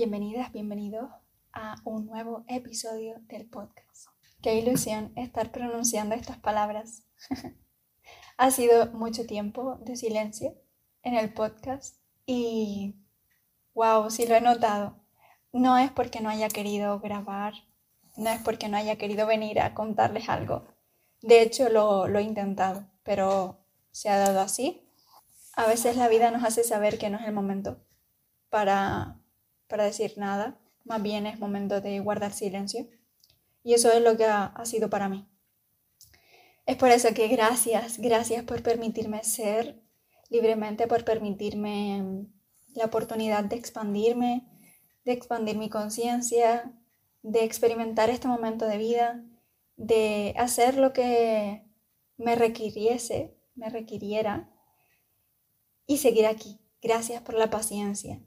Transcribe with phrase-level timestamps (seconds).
[0.00, 1.10] bienvenidas, bienvenidos
[1.52, 4.06] a un nuevo episodio del podcast.
[4.40, 7.02] Qué ilusión estar pronunciando estas palabras.
[8.38, 10.54] ha sido mucho tiempo de silencio
[11.02, 12.96] en el podcast y
[13.74, 14.96] wow, sí lo he notado.
[15.52, 17.52] No es porque no haya querido grabar,
[18.16, 20.66] no es porque no haya querido venir a contarles algo.
[21.20, 24.90] De hecho, lo, lo he intentado, pero se ha dado así.
[25.52, 27.84] A veces la vida nos hace saber que no es el momento
[28.48, 29.19] para,
[29.70, 32.88] para decir nada, más bien es momento de guardar silencio.
[33.62, 35.26] Y eso es lo que ha, sido para mí.
[36.66, 39.80] Es por eso que gracias, gracias por permitirme ser
[40.28, 42.26] libremente, por permitirme
[42.74, 44.46] la oportunidad de expandirme,
[45.04, 46.72] de expandir mi conciencia,
[47.22, 49.24] de experimentar este momento de vida,
[49.76, 51.64] de hacer lo que
[52.16, 54.50] me requiriese, me requiriera
[55.86, 56.60] y seguir aquí.
[56.82, 58.22] Gracias por la paciencia.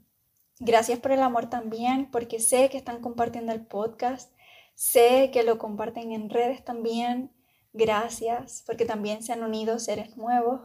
[0.60, 4.32] Gracias por el amor también, porque sé que están compartiendo el podcast,
[4.74, 7.32] sé que lo comparten en redes también.
[7.72, 10.60] Gracias, porque también se han unido seres nuevos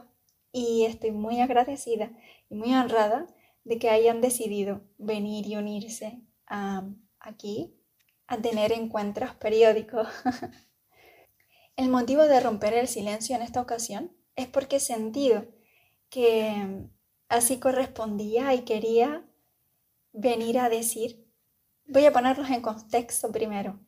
[0.52, 2.12] y estoy muy agradecida
[2.48, 3.26] y muy honrada
[3.64, 6.20] de que hayan decidido venir y unirse
[7.18, 7.74] aquí
[8.28, 10.06] a tener encuentros periódicos.
[11.76, 15.46] el motivo de romper el silencio en esta ocasión es porque he sentido
[16.10, 16.88] que
[17.28, 19.24] así correspondía y quería
[20.12, 21.26] venir a decir,
[21.86, 23.80] voy a ponerlos en contexto primero.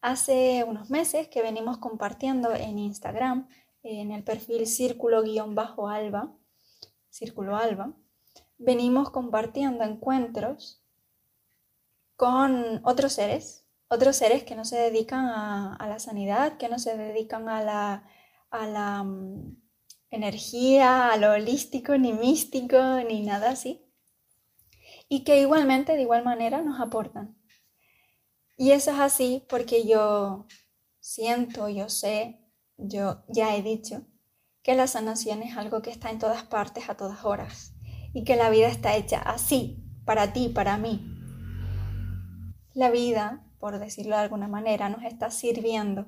[0.00, 3.48] Hace unos meses que venimos compartiendo en Instagram,
[3.82, 6.36] en el perfil círculo-alba,
[7.08, 7.94] círculo alba,
[8.58, 10.82] venimos compartiendo encuentros
[12.16, 16.96] con otros seres, otros seres que no se dedican a, la sanidad, que no se
[16.96, 18.08] dedican a la,
[18.50, 19.56] a la mm,
[20.10, 23.81] energía, a lo holístico, ni místico, ni nada así,
[25.12, 27.36] y que igualmente, de igual manera, nos aportan.
[28.56, 30.46] Y eso es así porque yo
[31.00, 32.40] siento, yo sé,
[32.78, 34.06] yo ya he dicho
[34.62, 37.74] que la sanación es algo que está en todas partes a todas horas
[38.14, 41.14] y que la vida está hecha así, para ti, para mí.
[42.72, 46.06] La vida, por decirlo de alguna manera, nos está sirviendo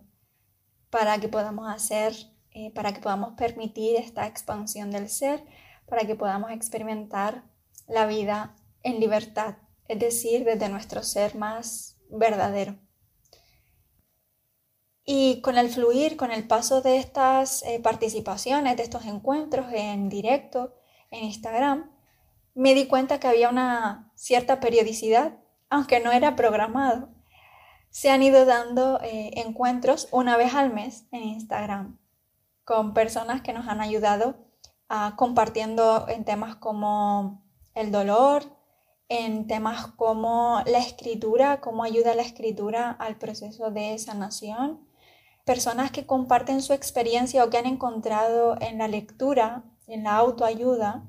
[0.89, 2.15] para que podamos hacer,
[2.53, 5.45] eh, para que podamos permitir esta expansión del ser,
[5.84, 7.45] para que podamos experimentar
[7.87, 9.56] la vida en libertad,
[9.89, 12.78] es decir, desde nuestro ser más verdadero.
[15.05, 20.09] Y con el fluir, con el paso de estas eh, participaciones, de estos encuentros en
[20.09, 20.75] directo,
[21.11, 21.91] en Instagram,
[22.55, 27.09] me di cuenta que había una cierta periodicidad, aunque no era programado.
[27.91, 31.99] Se han ido dando eh, encuentros una vez al mes en Instagram
[32.65, 34.37] con personas que nos han ayudado
[34.89, 38.53] a compartiendo en temas como el dolor,
[39.15, 44.87] en temas como la escritura, cómo ayuda la escritura al proceso de sanación.
[45.45, 51.05] Personas que comparten su experiencia o que han encontrado en la lectura, en la autoayuda,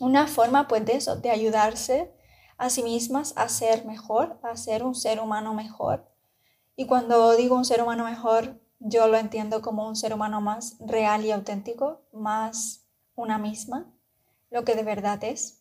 [0.00, 2.14] una forma pues de de ayudarse
[2.58, 6.10] a sí mismas a ser mejor, a ser un ser humano mejor.
[6.76, 10.76] Y cuando digo un ser humano mejor, yo lo entiendo como un ser humano más
[10.80, 13.92] real y auténtico, más una misma,
[14.50, 15.59] lo que de verdad es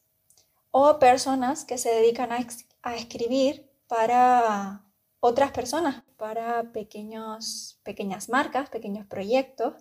[0.71, 4.85] o personas que se dedican a, escribir para
[5.19, 9.73] otras personas, para pequeños, pequeñas marcas, pequeños proyectos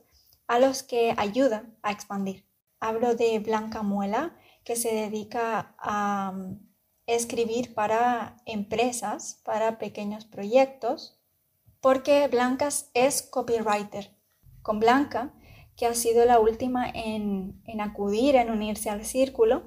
[0.47, 2.47] a los que ayuda a expandir.
[2.81, 6.59] Hablo de Blanca Muela, que se dedica a mm,
[7.07, 11.19] escribir para empresas, para pequeños proyectos,
[11.81, 14.17] porque Blanca es copywriter.
[14.63, 15.35] Con Blanca,
[15.77, 19.63] que ha sido la última en, en acudir, en unirse al círculo,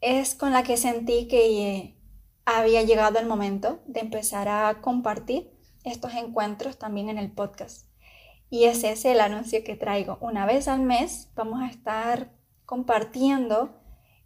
[0.00, 1.96] es con la que sentí que
[2.44, 5.50] había llegado el momento de empezar a compartir
[5.84, 7.86] estos encuentros también en el podcast.
[8.48, 10.18] Y ese es el anuncio que traigo.
[10.20, 12.32] Una vez al mes vamos a estar
[12.66, 13.80] compartiendo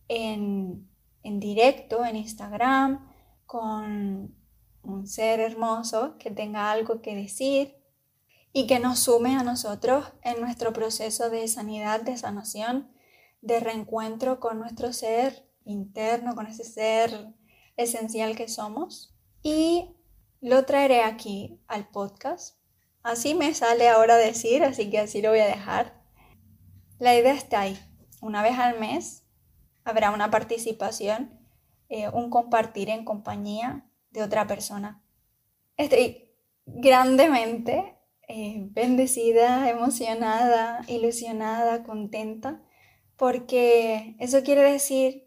[0.09, 0.89] en,
[1.23, 3.11] en directo en Instagram
[3.47, 4.35] con
[4.83, 7.77] un ser hermoso que tenga algo que decir
[8.53, 12.91] y que nos sume a nosotros en nuestro proceso de sanidad, de sanación,
[13.43, 17.35] de reencuentro con nuestro ser interno, con ese ser
[17.77, 19.15] esencial que somos.
[19.43, 19.97] Y
[20.41, 22.59] lo traeré aquí al podcast.
[23.03, 26.03] Así me sale ahora decir, así que así lo voy a dejar.
[26.99, 27.79] La idea está ahí.
[28.21, 29.25] Una vez al mes
[29.85, 31.39] habrá una participación,
[31.89, 35.03] eh, un compartir en compañía de otra persona.
[35.77, 36.31] Estoy
[36.67, 42.63] grandemente eh, bendecida, emocionada, ilusionada, contenta,
[43.17, 45.24] porque eso quiere decir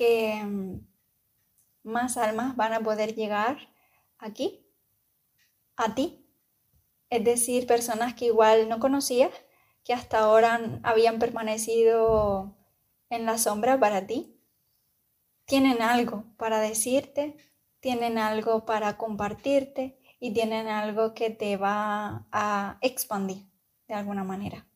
[0.00, 0.80] que mm,
[1.82, 3.68] más almas van a poder llegar
[4.18, 4.66] aquí,
[5.76, 6.26] a ti.
[7.10, 9.30] Es decir, personas que igual no conocías,
[9.84, 12.56] que hasta ahora habían permanecido
[13.10, 14.40] en la sombra para ti.
[15.44, 17.36] Tienen algo para decirte,
[17.80, 23.44] tienen algo para compartirte y tienen algo que te va a expandir
[23.86, 24.66] de alguna manera.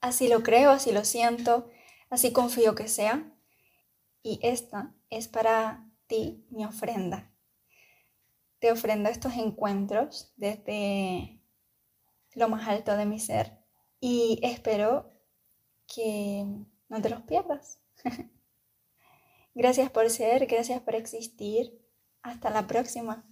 [0.00, 1.68] Así lo creo, así lo siento,
[2.08, 3.30] así confío que sea.
[4.22, 7.30] Y esta es para ti mi ofrenda.
[8.58, 11.40] Te ofrendo estos encuentros desde
[12.34, 13.58] lo más alto de mi ser
[14.00, 15.10] y espero
[15.86, 16.46] que
[16.88, 17.80] no te los pierdas.
[19.54, 21.80] gracias por ser, gracias por existir.
[22.22, 23.24] Hasta la próxima.